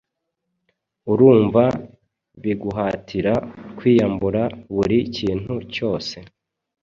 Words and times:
Urumva 1.11 1.63
biguhatira 2.41 3.33
kwiyambura 3.77 4.41
buri 4.75 4.97
kintu 5.17 5.53
cyose 5.73 6.15